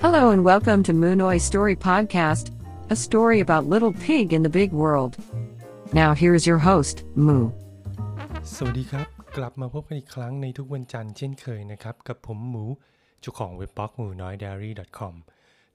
[0.00, 2.52] Hello and welcome to Moonoi Story Podcast,
[2.88, 5.16] a story about little pig in the big world.
[5.92, 6.96] Now here's your host,
[7.26, 7.44] Moo.
[8.54, 9.06] สวัสดีครับ
[9.36, 12.64] กลับมาพบกันอีกครั้งในทุกวันจันทร์เช่นเคยนะครับ กับผมหมู
[13.20, 15.14] เจ้าของเว็บบล็อกหมูน้อย diary com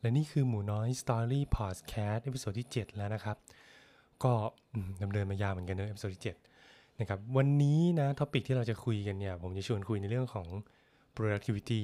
[0.02, 3.38] และนี่คือหมูน้อย Story Podcast episode ที่ 7 แล้วนะครับ
[4.24, 4.34] ก็
[5.02, 10.48] ดำเนินมายาวเหมือนกันเนอะ episode ที่7นะครับ วันนี้นะ topic ที่เราจะคุยกันเนี่ย ผมจะชวนคุยในเรื่องของ
[11.16, 11.82] productivity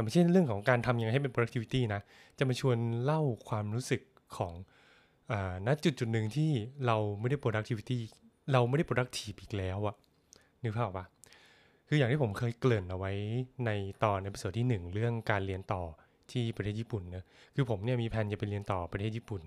[0.00, 2.00] แต่ไม่ใช่เรื่องของการทำยังไงให้เป็น productivity นะ
[2.38, 4.02] จะมาชวนเล่าความรู้สึก
[4.36, 4.54] ของ
[5.30, 5.34] อ
[5.66, 6.50] ณจุดจุดหนึ่งที่
[6.86, 7.98] เราไม่ได้ productivity
[8.52, 9.96] เราไม่ได้ productive อีกแล้วอะ
[10.62, 11.06] นึกภาพออกปะ
[11.88, 13.12] คืออย่างที่ผมเคยเกริ่นเอาไว้
[13.66, 13.70] ใน
[14.02, 15.82] ตอนในตอนที่หนึ่งเรื่องการเรียนต่อ
[16.30, 17.24] ที่ประเทศญี่ปุ่นเนะ
[17.54, 19.42] คือผมเนี่ยมีแผนจะไปเรียนต่อประเทศญี่ปุ่น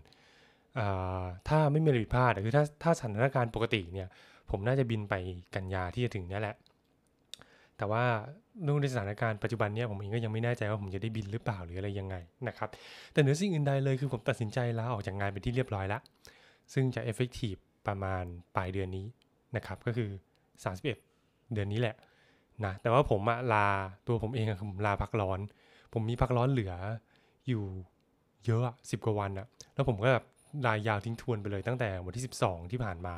[1.50, 4.08] ถ้าไม่มีอะไรผิดพลาดคือถ้าถ้าสถานการณ์ปกติเนี่ย
[4.50, 5.14] ผมน่าจะบินไป
[5.56, 6.56] กันยาที่จะถึงนี่แหละ
[7.78, 8.06] แต่ว่า
[8.66, 12.16] นื่องในสถานการณ์ปัจจุบันเนี่ยผมเองก็ยังไม่แน่ใจว่าผมจะได้บินหรือเปล่าหรืออะไรยังไง
[12.48, 12.70] นะครับ
[13.14, 16.02] แต่เหนือสิ่งอื่นใดเลยคือผมตัดสินใจลาออกจากงานเป็นที่เรียบร้อยแล้ว
[16.74, 18.24] ซึ่งจะ effective ประมาณ
[18.56, 19.06] ปลายเดือนนี้
[19.56, 20.10] นะครับ ก็คือ
[20.64, 20.84] 31
[21.54, 21.96] เดือนนี้แหละ
[22.66, 23.68] นะแต่ว่าผมอะลา
[24.08, 25.40] ตัวผมเองอะคือผมลาพักร้อน
[25.94, 26.74] ผมมีพักร้อนเหลือ
[27.48, 27.64] อยู่
[28.46, 30.26] เยอะสิบกว่าวันอะแล้วผมก็แบบ
[30.66, 33.16] ลายาวทิ้งทวนไปเลยตั้งแต่วันที่ 12 ที่ผ่านมา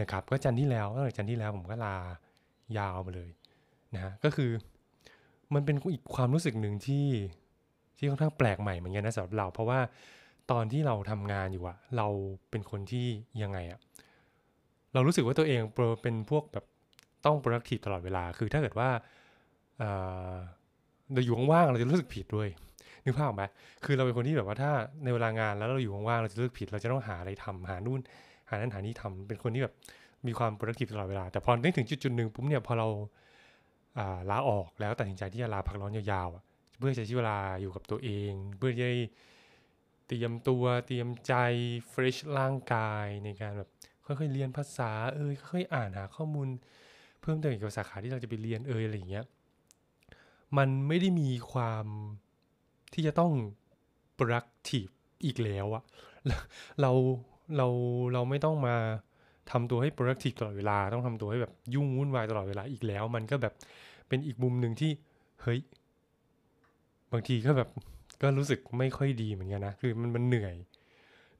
[0.00, 1.96] นะครับ ก็จันทร์ที่แล้วตั้งแต่จันทร์ที่แล้วผมก็ลา
[2.78, 3.30] ยาวมาเลย
[3.94, 4.50] นะฮะก็คือ
[5.54, 7.06] มันเป็นอีกความรู้สึกหนึ่งที่
[7.96, 9.80] ที่ค่อนข้างแปลกใหม่เหมือนกันนะสำหรับเรา เพราะว่า
[10.50, 12.06] ตอนที่เราทำงานอยู่อะเรา
[12.50, 13.06] เป็นคนที่
[13.42, 13.78] ยังไงอะ
[14.94, 15.60] เรารู้สึกว่าตัวเอง
[16.02, 16.64] เป็นพวกแบบ
[17.24, 18.88] ต้อง productive ตลอดเวลา คือถ้าเกิดว่า
[21.12, 22.48] เราอยู่ว่างๆเราจะรู้สึกผิดด้วย
[23.04, 23.44] นึกภาพออกไหม
[23.84, 24.72] คือเราเป็นคนที่แบบว่าถ้า
[25.04, 28.00] ในเวลางานแล้วเราอยู่ว่างๆเราจะรู้สึกผิด เราจะต้องหาอะไรทำหานู่น
[28.48, 29.74] หานั่นหานี่ทำเป็นคนที่แบบ
[30.26, 32.88] มีความ productive ตลอดเวลา แต่พอได้ถึงจุดจุดๆหนึ่งปุ๊บเนี่ยพอเรา
[34.30, 38.88] ลาออกแล้วตัดสินใจที่จะลาพักร้อนยาวๆเพื่อใช้ชีวิตเวลาอยู่กับตัวเอง เพื่อจะ
[40.06, 41.32] เตรียมตัวเตรียมใจ
[41.92, 43.68] fresh ร่างกายในการแบบ
[44.06, 46.48] ค่อยๆเรียนภาษาเอยค่อยๆอ่านหาข้อมูล
[47.20, 49.24] เพิ่มเติมเกี่ยวกับสาขาที่เราจะไปเรียนเอยอะไรอย่างเงี้ย
[50.58, 51.86] มันไม่ได้มีความ
[52.92, 53.32] ที่จะต้อง
[54.18, 54.92] productive
[55.24, 55.82] อีกแล้วอะ
[56.80, 56.90] เรา
[57.56, 57.66] เรา
[58.12, 58.76] เราไม่ต้องมา
[59.50, 63.54] ทำตัวให้ productive ตลอดเวลา ต้องทำตัวให้แบบยุ่งวุ่นวายตลอดเวลาอีกแล้ว มันก็แบบ
[64.08, 64.90] เป็นอีกมุมหนึ่งที่
[65.42, 65.60] เฮ้ย
[67.12, 67.68] บางทีก็แบบ
[68.22, 70.56] ก็รู้สึกไม่ค่อยดีเหมือนกันนะ คือมันมันเหนื่อย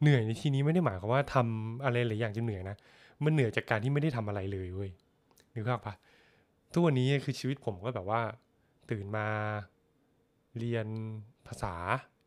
[0.02, 2.76] เหนื่อยในที่นี้ไม่ได้หมายความว่าทำอะไรหลายอย่างจะเหนื่อยนะ
[3.24, 4.90] มันเหนื่อยจากการที่ไม่ได้ทำอะไรเลยเว้ย
[5.54, 5.94] นึกภาพปะ
[6.72, 8.20] ทุกวันนี้คือชีวิตผมก็แบบว่า
[8.90, 9.26] ตื่นมา
[10.58, 10.86] เรียน
[11.46, 11.74] ภาษา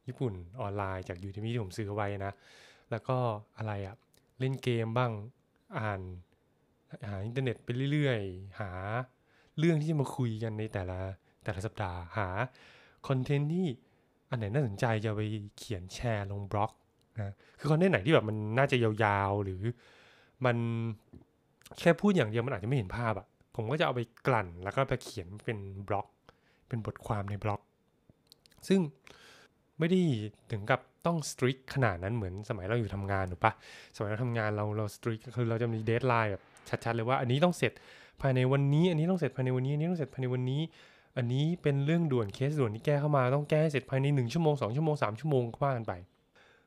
[0.08, 2.34] ญี่ปุ่นออนไลน์จาก Udemy ที่ผมซื้อไว้นะ
[2.92, 3.18] แล้วก็
[3.58, 3.96] อะไรอะ
[4.40, 5.12] เล่นเกมบ้าง
[5.78, 6.02] อ่าน
[7.10, 8.72] หาอินเทอร์เน็ตไปเรื่อยๆ หา
[9.60, 11.00] เรื่องที่จะมาคุยกันในแต่ละ
[11.44, 12.28] แต่ละสัปดาห์หา
[13.08, 13.68] คอนเทนต์ที่
[14.30, 15.22] อันไหนน่าสนใจจะไป
[15.58, 16.72] เขียนแชร์ลงบล็อก
[17.18, 19.62] นะคือคอนเทนต์ไหนที่แบบมันน่าจะยาวๆ หรือ
[20.46, 20.58] มัน
[21.80, 25.58] แค่พูดอย่างเดียวมันอาจจะไม่เห็นภาพอะผมก็จะเอาไปกลั่นแล้วก็ไปเขียนเป็น
[25.88, 26.08] บล็อก
[26.68, 27.62] เป็นบทความในบล็อก
[28.68, 28.80] ซึ่ง
[29.80, 30.00] ไม่ได้
[30.52, 33.54] ถึงกับต้องสตรี t ขนาดนั้นเหมือนสมัยเราอยู่ทำงานถูกปะ
[33.96, 36.44] สมัยเราทำงานเราเราสตรี t คือเราจะมี deadline แบบ
[36.84, 37.72] ชัดๆเลยว่าอันนี้ต้องเสร็จ
[38.22, 40.62] ภายในวันนี้ อันนี้ต้องเสร็จภายในวันนี้อันนี้ต้องเสร็จภายในวันนี้
[41.18, 45.94] อันนี้เป็นเรื่องด่วนเคสด่วนที่แก้เข้ามาต้องแก้ให้เสร็จภายในหนึ่งชั่วโมงสองชั่วโมงสามชั่วโมงก็ว่ากันไป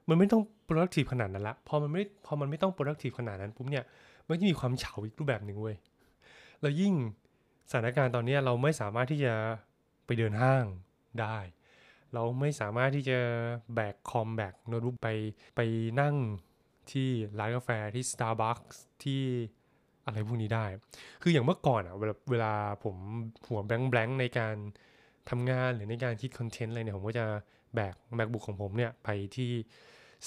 [0.09, 3.85] มันไม่ต้อง productive ขนาดนั้นละพอมันไม่พอมันไม่ต้อง productive ขนาดนั้นปุ๊บเนี่ย
[4.27, 5.77] มันจะมีความเฉาอีกรูปแบบหนึ่งเว้ย
[6.61, 6.95] แล้วยิ่ง
[7.71, 9.35] สถานการณ์ตอนนี้เราไม่สามารถที่จะ
[10.07, 10.65] ไปเดินห้าง
[11.21, 11.39] ได้
[12.15, 13.19] เราไม่สามารถที่จะ
[13.75, 15.09] แบกคอมแบกโน้ตบุ๊กไป
[15.57, 15.61] ไป
[16.01, 16.17] นั่ง
[16.91, 17.09] ที่
[17.39, 19.23] ร้านกาแฟที่ Starbucks ที่
[20.07, 20.67] อะไรพวกนี้ได้
[21.23, 22.53] คืออย่างเมื่อก่อนอะเวลาเวลา
[22.85, 22.97] ผม
[23.47, 24.57] หัวแบงแบงในการ
[25.31, 27.27] ทำงานหรือในการคิดคอนเทนต์อะไรเนี่ย ผมก็จะ
[27.75, 29.51] แบก MacBook ของผมเนี่ย ไปที่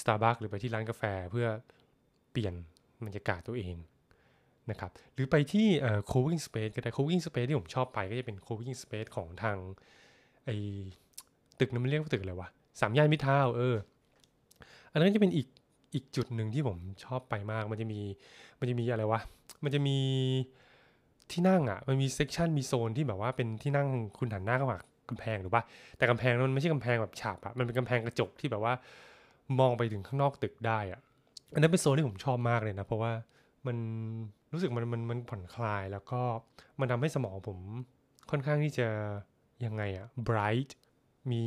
[0.00, 1.48] Starbucks หรือไปที่ร้านกาแฟเพื่อ
[2.32, 2.54] เปลี่ยน
[3.04, 3.76] บรรยากาศตัวเอง
[4.70, 9.58] นะครับ หรือไปที่เอ่อ co-working space ก็ได้ co-working space ที่ผมชอบไปก็จะเป็น co-working space ของทาง
[10.44, 10.50] ไอ
[11.60, 12.48] ตึกนั้นมันเรียกว่าตึกอะไรวะ
[12.80, 13.76] สามย่านมิทาวเออ
[14.92, 15.46] อันนั้นจะเป็นอีก
[15.94, 18.00] อีกจุดหนึ่งที่ผมชอบไปมาก มันจะมี
[18.60, 19.20] มันจะมีอะไรวะ
[19.64, 19.98] มันจะมี
[21.32, 23.88] ที่นั่งอะ มันมีเซกชันมีโซนที่แบบว่าเป็นที่นั่ง
[24.18, 25.64] คุณหันหน้าเข้าหากำแพงถูกปะ
[25.96, 28.74] แต่กำแพงนั้นไม่ใช่กำแพงแบบฉาบอะมันเป็นกำแพงกระจกที่แบบว่า
[29.60, 31.00] มองไปถึงข้างนอกตึกได้อะ
[31.54, 33.12] อันนั้นเป็นโซนที่ผมชอบมากเลยนะ เพราะว่า
[33.66, 33.76] มัน
[34.52, 36.20] รู้สึกมันมันมันผ่อนคลายแล้วก็
[36.80, 37.58] มันทำให้สมองผม
[38.30, 38.88] ค่อนข้างที่จะ
[39.64, 40.70] ยังไงอะ bright
[41.32, 41.42] มี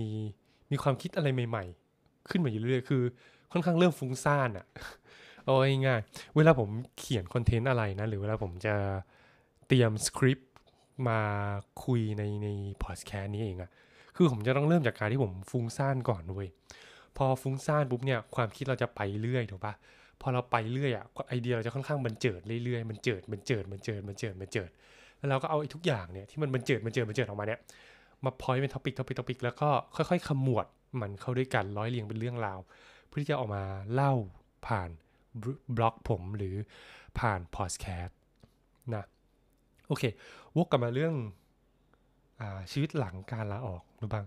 [0.71, 1.65] มีความคิดอะไรใหม่
[1.97, 3.03] ๆ ขึ้นมาอยู่เรื่อยๆ คือ
[3.51, 4.65] ค่อนข้างเริ่มฟุ้งซ่านอะ
[5.43, 5.53] เอา
[5.85, 8.75] ง่ายๆเวลาผมเขียนคอนเทนต์อะไรนะ หรือเวลาผมจะ
[9.67, 10.49] เตรียมสคริปต์
[11.07, 11.19] มา
[11.85, 12.47] คุยในใน
[12.83, 13.69] พอดแคสต์นี้เองอะ
[14.15, 16.49] คือผมจะต้องเริ่มจากการที่ผมฟุ้งซ่านก่อนเว้ย
[17.17, 19.73] พอฟุ้งซ่านปุ๊บเนี่ยความคิดเราจะไปเรื่อยถูกปะ
[20.21, 24.69] พอเราไปเรื่อยอะไอเดียเราจะค่อนข้างบรรเจิดเรื่อยๆบรรเจิดบรรเจิดบรรเจิดบรรเจิดบรรเจิด
[25.17, 27.59] แล้วเราก็เอาไอ้ทุกอย่างเนี่ยที่มันบรรเจิดบรรเจิดบรรเจิดออกมาเนี่ย
[28.25, 30.65] มา point เป็น topic topic topic แล้วก็ค่อยๆขมวด
[31.01, 32.59] มันเข้าด้วยกันร้อยเรียงเป็นเรื่องราว
[33.07, 33.63] เพื่อที่จะออกมา
[33.93, 34.13] เล่า
[34.67, 34.89] ผ่าน
[35.77, 36.55] บล็อกผมหรือ
[37.19, 38.17] ผ่านพอดแคสต์
[38.93, 39.05] นะ
[39.87, 40.03] โอเค
[40.55, 41.15] วกกลับมาเรื่อง
[42.39, 44.25] อชีวิตหลังการลาออกรู้บ้าง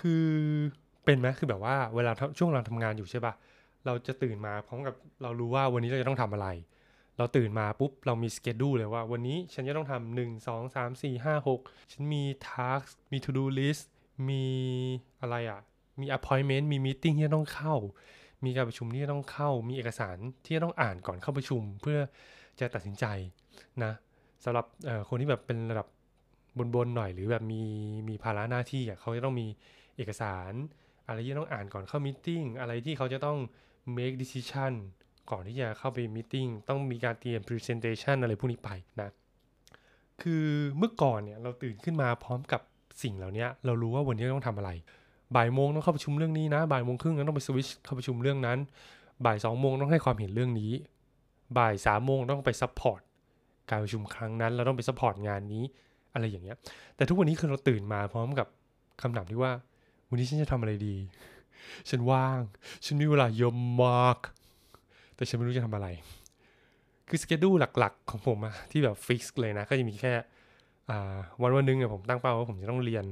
[0.00, 0.24] คือ
[1.04, 3.34] เป็นไหมคือแบบว่าเวลาช่วงเราทำงานอยู่ใช่ปะ
[3.86, 6.48] เราจะตื่นมาพร้อมกับเรารู้ว่าวันนี้เราจะต้องทำอะไร
[7.18, 11.60] เราตื่นมาปุ๊บ เรามีสเกจดูเลยว่าวันนี้ฉันจะต้องทำหนึ่งสองสามสี่ห้าหก
[11.92, 12.80] ฉันมี task
[13.12, 13.90] มี to-do list
[14.28, 14.44] มี
[15.20, 15.60] อะไรอะ่ะ
[16.00, 17.74] มี appointment มี meeting ที่ต้องเข้า
[18.44, 20.16] มีการประชุมที่ต้องเข้า มีเอกสาร
[20.46, 21.98] ที่ต้องอ่านก่อนเข้าประชุม เพื่อ
[22.60, 23.04] จะตัดสินใจ
[23.84, 23.92] นะ
[24.44, 24.66] สำหรับ
[25.08, 25.86] คนที่แบบเป็นระดับ
[26.74, 27.62] บนๆหน่อย หรือแบบมี
[28.08, 29.46] มีภาระหน้าที่อะเขาจะต้องมี
[29.96, 30.52] เอกสาร
[31.06, 32.28] อะไรที่ต้องอ่านก่อนเข้า meeting
[32.60, 33.38] อะไรที่เขาจะต้อง
[33.96, 34.72] make decision
[35.30, 36.34] ก่อนที่จะเข้าไป meeting
[36.68, 38.70] ต้องมีการเตรียม presentation อะไรพวกนี้ไป
[39.00, 39.10] นะ
[40.22, 40.44] คือ
[40.78, 42.60] เมื่อก่อนเนี่ยเราตื่นขึ้นมาพร้อมกับ
[43.02, 44.70] สิ่งเหล่านี้เรารู้ว่าวันนี้ต้องทำอะไร
[45.36, 48.58] บ่ายโมงต้องเข้าประชุมเรื่องนี้นะ บ่ายโมงครึ่งต้องไปสวิชเข้าประชุมเรื่องนั้น
[49.26, 50.72] บ่ายสองโมงต้องให้ความเห็นเรื่องนี้
[51.58, 53.00] บ่ายสามโมงต้องไป support
[53.70, 55.64] การประชุมครั้งนั้นเราต้องไป support งานนี้
[56.14, 56.56] อะไรอย่างเงี้ย
[56.96, 58.46] แต่ทุกวันนี้คือเราตื่นมาพร้อมกับ
[59.02, 59.52] คำถามที่ว่า
[60.08, 60.96] วันนี้ฉันจะทำอะไรดี
[61.90, 62.40] ฉันว่าง
[62.84, 64.18] ฉันมีเวลาเยอะมาก
[65.18, 65.88] แต่ฉันไม่รู้จะทำอะไร
[67.08, 70.12] คือสเกดูหลักๆ ของผมอะที่แบบฟิกซ์เลยนะ ก็จะมีแค่
[71.42, 73.04] วันวันนึงอะผมตั้งเป้าว่าผมจะต้องเรียน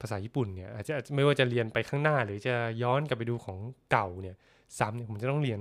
[0.00, 3.58] ภาษาญี่ปุ่นเนี่ยอาจจะไม่ว่าจะเรียนไปข้างหน้า หรือจะย้อนกลับไปดูของ
[3.90, 4.36] เก่าเนี่ย
[4.78, 5.60] ซ้ำเนี่ยผมจะต้องเรียน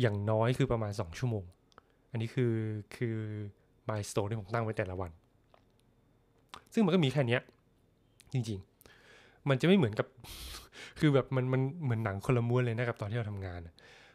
[0.00, 1.44] อย่างน้อยคือประมาณ 2 ชั่วโมง
[2.10, 2.54] อันนี้คือ
[2.96, 3.16] คือ
[3.88, 5.10] มายสโตนที่ผมตั้งไว้แต่ละวัน
[6.72, 7.38] ซึ่งมันก็มีแค่นี้
[8.32, 8.60] จริง
[9.48, 10.06] มันจะไม่เหมือนกับ
[11.00, 13.60] คือแบบมันมันเหมือนหนังคนละม้วนเลยนะกับตอนที่เราทำงาน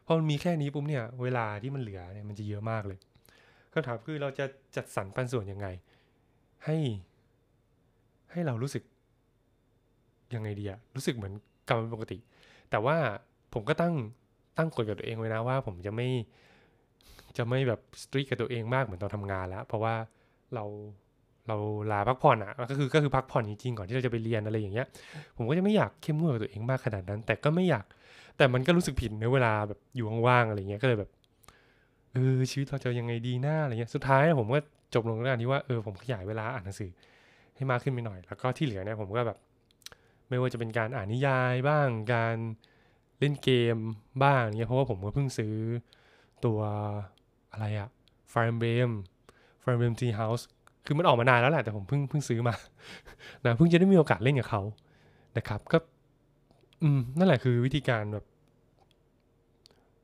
[0.08, 3.00] พอมันมีแค่นี้ปุ๊บเนี่ย เวลาที่มันเหลือเนี่ยมันจะเยอะมากเลย
[3.74, 4.46] คำถามคือเราจะ
[4.76, 5.68] จัดสรรปันส่วนยังไง
[6.66, 6.78] ให้
[8.32, 8.84] ให้เรารู้สึก
[10.36, 11.34] ยังไงดีอะรู้สึกเหมือน
[11.68, 12.18] กลับมาปกติ
[12.70, 12.96] แต่ว่า
[13.54, 13.94] ผมก็ตั้ง
[14.58, 16.10] ตั้งกฎกับตัวเองไว้นะว่า ผมจะไม่
[17.38, 19.96] จะไม่แบบสตรีทกับตัวเองมากเหมือนตอนทำงานแล้ว เพราะว่า
[20.56, 20.66] เรา
[21.48, 21.58] เรา
[21.92, 24.88] ลาพักผ่อนอะก็คือก็คือพักผ่อนจริงๆก่อนที่เราจะไปเรียนอะไรอย่างเงี้ย
[25.38, 27.86] ผมก็จะไม่อยากเข้มงวดกับตัวเองมากขนาดนั้น แต่ก็ไม่อยาก
[28.38, 31.10] แต่มันก็รู้สึกผิดในเวลาแบบอยู่ว่างๆอะไรเงี้ยก็เลยแบบ
[32.14, 34.60] เออชีวิตเราจะยังไงดีหน้าอะไรเงี้ยสุดท้ายผมก็
[34.94, 36.92] จบลงด้วยการที่ว่าเออผมขยายเวลาอ่านหนังสือ
[37.56, 39.38] ให้มากขึ้นไปหน่อย แล้วก็ที่เหลือเนี่ยผมก็แบบ
[40.30, 42.36] ไม่ว่าจะเป็นการอ่านนิยายบ้างการ
[43.20, 43.78] เล่นเกม
[44.24, 45.54] บ้างเนี่ยเพราะว่าผมก็เพิ่งซื้อ
[46.46, 46.60] ตัว
[47.52, 47.90] อะไรอะ
[48.32, 48.92] Fire Emblem
[49.62, 50.44] Fire Emblem Tea House
[50.86, 52.56] คือมันออกมานานแล้วแหละแต่ผมเพิ่งเพิ่งซื้อมา
[53.46, 54.62] นะเพิ่งจะได้มีโอกาสเล่นกับเขา
[55.38, 55.78] นะครับ ก็
[56.84, 58.26] อืมนั่นแหละคือวิธีการแบบ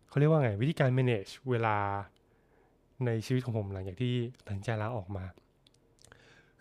[0.08, 1.78] เขาเรียกว่าไง วิธีการ manage เวลา
[3.06, 4.14] ในชีวิตของผมหลังจากที่
[4.48, 5.24] ตัดใจลาออกมา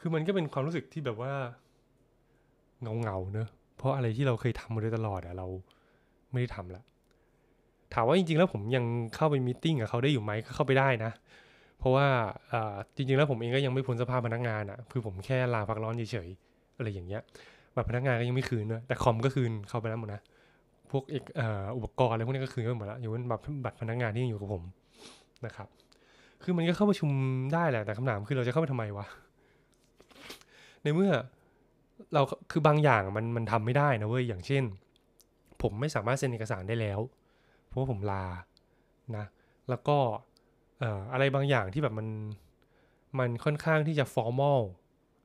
[0.00, 1.32] คือมันก็เป็นความรู้สึกที่แบบว่า
[2.82, 5.47] เงาเงาเนอะเพราะอะไรที่เราเคยทำมาโดยตลอดอะเรา
[6.32, 6.82] ไม่ได้ทำละ
[7.94, 8.85] ถามว่าจริงๆแล้วผมยัง
[9.15, 11.12] เข้าไปมีติ้งกับเขาได้อยู่ไหมก็เข้าไปได้นะ
[11.79, 12.06] เพราะว่า
[12.97, 17.23] จริงๆแล้วผมเองก็ยังไม่พ้นสภาพพนักงานอะคือผมแค่ลาพักร้อนเฉยๆอะไรอย่างเงี้ย
[17.77, 20.23] บัตรพนักงานก็ยังไม่คืนด้วยแต่คอมก็คืนเข้าไปแล้วหมดนะ
[20.91, 21.03] พวก
[21.77, 24.63] อุปกรณ์อะไรพวกนี้ก็คืนไปหมดแล้วอยู่บนบัตรพนักงานที่ยังอยู่กับผม
[25.46, 25.69] นะครับ
[26.43, 27.11] คือมันก็เข้าประชุม
[27.55, 29.06] ได้แหละแต่คำถามคือเราจะเข้าไปทำไมวะ
[30.82, 31.13] ในเมื่อ
[32.15, 34.65] เราคือบางอย่างมันมันทำไม่ได้นะเว้ยอย่างเช่น
[35.63, 37.01] ผมไม่สามารถเซ็นเอกสารได้แล้ว
[37.67, 38.25] เพราะว่าผมลา
[39.17, 39.25] นะ
[39.70, 39.99] แล้วก็
[41.13, 42.08] อะไรบางอย่างที่แบบมัน
[43.19, 44.61] มันค่อนข้างที่จะ formal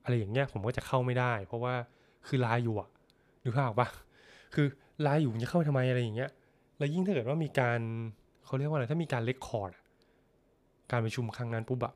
[0.03, 1.75] อะไรอย่างเงี้ยผมก็จะเข้าไม่ได้ เพราะว่า
[2.27, 2.89] คือลาอยู่อะ
[3.43, 3.87] ดูภาพออกปะ
[4.53, 4.67] คือ
[5.05, 6.29] ลาอยู่จะเข้าทำไมอะไรอย่างเงี้ย
[6.77, 7.79] แล้วยิ่งถ้าเกิดว่ามีการ
[8.45, 9.71] เขาเรียกว่าอะไร ถ้ามีการ record
[10.91, 11.93] การประชุมครั้งนั้นปุ๊บอะ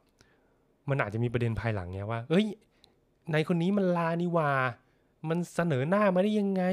[0.90, 2.46] มันอาจจะมีประเด็นภายหลังเนี้ยว่า เอ้ย
[3.32, 4.50] ในคนนี้มันลานี่ว่า
[5.30, 6.64] มันเสนอหน้ามาได้ยังไง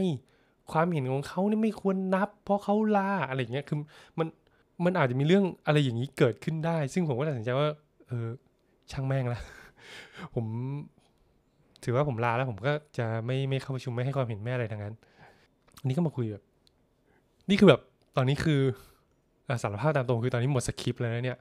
[0.72, 3.78] ความเห็นของเขานี่ไม่ควรนับ เพราะเขาลาอะไรเงี้ย คือ
[4.18, 4.28] มัน
[4.84, 7.68] มันอาจจะมีเรื่องอะไรอย่างนี้เกิดขึ้นได้ ซึ่งผมก็ตัดสินใจว่า
[8.08, 8.28] เออ
[8.92, 9.40] ช่างแม่งละ
[10.34, 10.44] ผม
[11.84, 14.94] ถือว่าผมลาแล้วผมก็จะไม่ไม่เข้าประชุมไม่ให้ความเห็นแม่อะไรทั้งนั้น
[15.80, 16.42] อันนี้ก็มาคุยแบบ
[17.50, 17.80] นี่คือแบบ
[18.16, 18.60] ตอนนี้คือ
[19.62, 21.38] สารภาพตามตรงคือตอนนี้หมดสคริปต์แล้วเนี่ย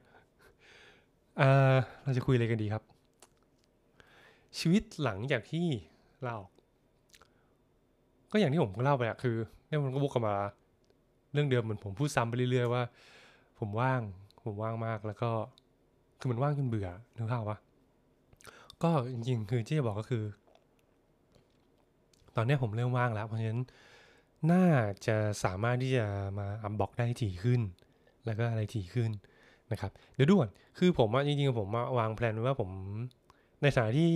[2.03, 2.83] เราจะคุยอะไรกันดีครับ
[4.59, 5.65] ชีวิตหลังจากที่
[6.25, 6.35] เรา
[8.31, 9.35] ก็อย่างที่ผมเล่าไปอะคือ
[9.67, 10.35] เนี่ยมันก็บุกกลับมา
[11.33, 12.83] เรื่องเดิมเหมือนผมพูดซ้ำไปเรื่อยๆว่า
[13.59, 14.01] ผมว่าง
[14.45, 15.29] ผมว่างมากแล้วก็
[16.19, 17.57] คือมันว่างจนเบื่อนึกภาพปะ
[18.83, 20.23] ก็จริงๆคือที่จะบอกก็คือ
[22.35, 23.61] ตอนนี้ผมเริ่มว่างแล้ว เพราะฉะนั้น
[24.51, 24.65] น่า
[25.07, 26.05] จะสามารถที่จะ
[26.39, 27.61] มาอัปบล็อกได้ถี่ขึ้น
[28.25, 29.11] แล้วก็อะไรถี่ขึ้น
[29.71, 31.67] นะครับ เดี๋ยวด่วนคือผมจริงๆผม
[31.99, 32.69] วางแผนไว้ว่าผม
[33.61, 34.11] ในฐานที่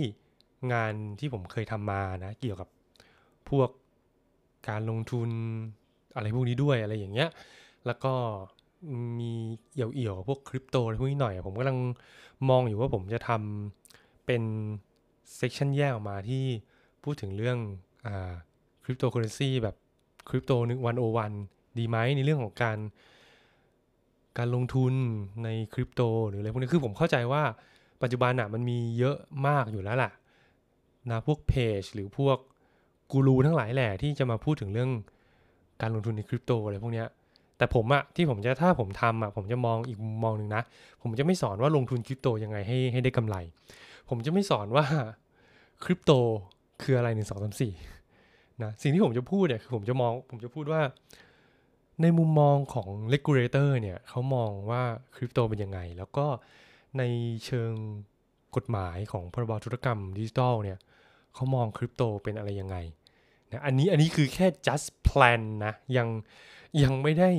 [0.72, 2.68] งานที่ผมเคยทำมานะเกี่ยวกับ
[3.48, 3.68] พวก
[4.68, 5.28] การลงทุน
[6.14, 7.30] อะไรพวกนี้ด้วยอะไรอย่างเงี้ย
[7.86, 8.12] แล้วก็
[9.20, 9.32] มี
[9.74, 11.78] เอี่ยวๆพวกคริปโตอะไรพวกนี้หน่อย ผมกำลัง
[12.48, 13.81] มองอยู่ว่าผมจะทำ
[14.26, 14.42] เป็น
[15.36, 16.44] section แยกออกมาที่
[17.04, 17.58] พูดถึงเรื่อง
[18.84, 19.76] คริปโตเคอเรนซีแบบ
[20.28, 21.32] คริปโตหนึ่งวันโอวัน
[21.78, 22.78] ดีไหมในเรื่องของการ
[24.38, 24.92] การลงทุน
[25.44, 27.42] ในคริปโตหรืออะไรพวกนี้คือผมเข้าใจว่า
[28.02, 30.10] ปัจจุบันอะมันมีเยอะมากอยู่แล้วล่ะ
[31.10, 32.38] นะพวกเพจหรือพวก
[33.12, 34.90] กูรูทั้งหลายแหละที่จะมาพูดถึงเรื่อง
[35.80, 37.06] การลงทุนในคริปโตอะไรพวกเนี้ย
[37.58, 40.62] แต่ผมอะที่ผมจะถ้าผมทำอะผมจะมองอีกมุมมองหนึ่งนะ
[41.02, 43.36] ผมจะไม่สอนว่าลงทุนคริปโตยังไงให้ให้ได้กำไร
[44.08, 44.86] ผมจะไม่สอนว่า
[45.84, 46.12] คริปโต
[46.82, 47.72] คืออะไรหนึ่งสองสามสี่
[48.62, 50.82] นะสิ่งที่ผมจะพูดเนี่ยคือผมจะมองผมจะพูดว่า
[52.02, 54.82] ในมุมมองของ regulator เนี่ยเขามองว่า
[55.14, 56.26] คริปโตเป็นยังไง แล้วก็
[56.98, 57.02] ใน
[57.44, 57.72] เชิง
[58.56, 60.78] กฎหมายของพรบธุรกรรมดิจิทัลเนี่ย
[61.34, 62.76] เขามองคริปโตเป็นอะไรยังไง
[63.50, 66.08] นะอันนี้อันนี้คือแค่ just plan นะยัง
[66.82, 67.30] ยังไม่ได้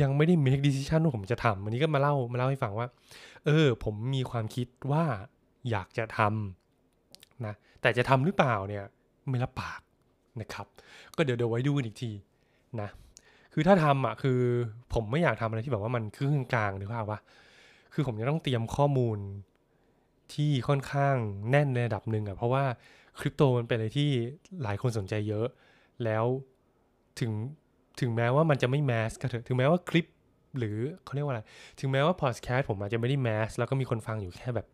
[0.00, 2.88] ยังไม่ได้ make decision ว่าผมจะทำอันนี้ก็มาเล่ามาเล่าให้ฟังว่า
[3.46, 5.04] เออ ผมมีความคิดว่า
[5.70, 8.84] อยากจะทำนะแต่จะทำหรือเปล่าเนี่ย
[9.30, 9.80] ไม่รับปาก
[10.40, 10.66] นะครับ
[11.16, 12.10] ก็เดี๋ยวเดี๋ยวไว้ดูอีกที
[12.80, 12.88] นะ
[13.52, 14.40] คือถ้าทำอะคือ
[14.94, 17.18] ผมไม่อยากทำอะไรที่แบบว่ามันครึ่งกลางหรือเปล่าวะ
[17.94, 19.18] คือผมจะต้องเตรียมข้อมูล
[20.34, 21.16] ที่ค่อนข้าง
[21.50, 22.64] แน่นในระดับหนึ่งอะเพราะว่า
[23.18, 24.10] คริปโตมันเป็นอะไรที่
[24.62, 25.46] หลายคนสนใจเยอะ
[26.04, 26.24] แล้ว
[27.20, 27.32] ถึง
[28.00, 30.06] ถึงแม้ว่ามันจะไม่แมสก็เถอะถึงแม้ว่าคลิป
[30.58, 31.42] หรือเขาเรียกว่าอะไร
[31.80, 34.66] ถึงแม้ว่าพอดแคสต์ผมอาจจะไม่ได้แมสแล้วก็มีคนฟังอยู่แค่แบบ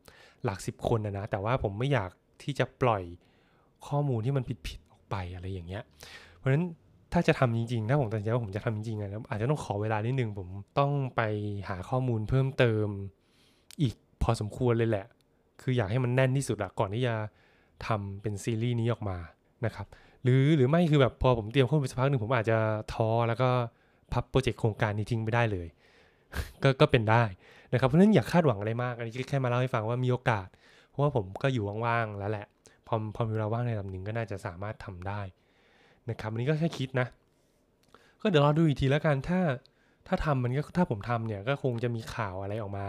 [0.45, 2.11] หลักสิบคนนะนะ แต่ว่าผมไม่อยาก
[2.43, 3.03] ที่จะปล่อย
[3.87, 5.83] ข้อมูลที่มันผิดๆออกไปอะไรอย่างเงี้ย
[6.37, 6.65] เพราะฉะนั้น
[7.13, 11.23] ถ้าจะทำจริงๆ ถ้าผมตัดสินใจว่าผมจะทำจริงๆนะอาจจะต้องขอเวลานิดนึง ผมต้องไป
[11.69, 12.87] หาข้อมูลเพิ่มเติม
[13.83, 15.07] อีกพอสมควรเลยแหละ
[15.63, 17.15] คืออยากให้มันแน่นที่สุดอะก่อนที่จะ
[17.87, 19.19] ทำเป็นซีรีส์นี้ออกมา
[19.67, 19.87] นะครับ
[20.23, 22.59] หรือหรือไม่คือแบบพอผมเตรียมข้อมูลสักพักหนึ่งผมอาจจะ
[22.93, 23.49] ท้อแล้วก็
[24.13, 25.69] พับโปรเจกต์โครงการนี้ทิ้งไปได้เลย
[26.63, 27.23] ก็ก็เป็นได้
[27.73, 30.49] นะครับเพราะฉะนั้นอย่าคาดหวังอะไรมากอันนี้แค่มาเล่าให้ฟังว่ามีโอกาส
[30.89, 32.47] เพราะว่าผมก็อยู่ว่างๆแล้วแหละ
[32.87, 35.21] พอพอมีเวลาว่างในระดับหนึ่งก็น่าจะสามารถทำได้
[36.11, 37.07] นะครับอันนี้ก็แค่คิดนะ
[38.21, 39.41] ก็เดี๋ยวรอดูอีกทีแล้วกันถ้า
[40.07, 42.87] ถ้าทำมันก็ถ้าผมทำเนี่ยก็คงจะมีข่าวอะไรออกมา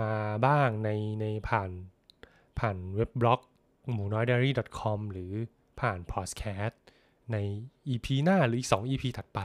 [0.00, 0.10] มา
[0.46, 1.70] บ้างในในผ่าน
[2.58, 3.40] ผ่านเว็บบล็อก
[3.92, 5.32] หมูน้อย diary com หรือ
[5.80, 6.80] ผ่านพอดแคสต์
[7.32, 7.36] ใน
[7.88, 9.40] EP หน้าหรืออีก 2 EP ถัดไป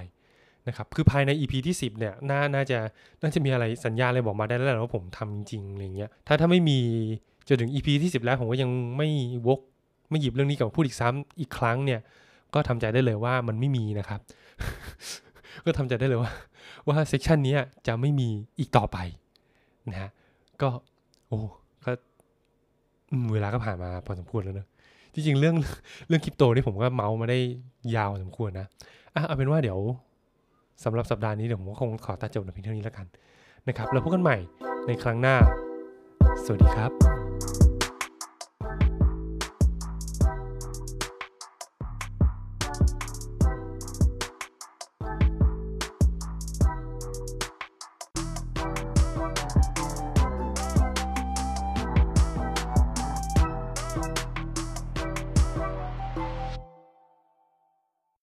[0.67, 2.79] นะครับคือภายใน EP ที่ 10เนี่ยน่าน่าจะ
[3.21, 6.79] น่าจะมีอะไรสัญญาอะไรบอกมาได้แล้วแหละว่าผมทำจริงๆอะไรเงี้ยถ้าถ้าไม่มี
[7.47, 9.09] จนถึง EP ที่ 10 แล้วผมก็ยังไม่
[9.47, 9.59] วก
[10.09, 11.99] ไม่หยิบเรื่องนี้กลับพูดอีกซ้ำอีกครั้งเนี่ย
[12.53, 14.19] ก็ทำใจได้เลยว่ามันไม่มีนะครับ
[15.65, 16.31] ก็ทำใจได้เลยว่า
[16.87, 17.55] ว่าเซสชันนี้
[17.87, 18.29] จะไม่มี
[18.59, 18.97] อีกต่อไป
[19.89, 20.09] นะฮะ
[20.61, 20.69] ก็
[21.27, 21.39] โอ้
[21.85, 21.91] ก็
[23.33, 24.67] เวลาก็ผ่านมาพอสมควรแล้วเนอะ
[25.13, 25.55] จริงๆเรื่อง
[26.07, 27.39] เรื่องคริปโตนี่ผมก็เมาส์มาได้
[27.95, 28.67] ยาวพอสมควรนะ
[29.15, 29.79] อะเอาเป็นว่าเดี๋ยว
[30.83, 33.05] สำหรับสัปดาห์นี้เดี๋ยวผมก็คงขอตัดจบในเพียงเท่านี้แล้วกัน
[33.67, 34.37] นะครับ แล้วพบกันใหม่
[34.87, 35.35] ในครั้งหน้า
[36.45, 37.62] สวัสดีครับ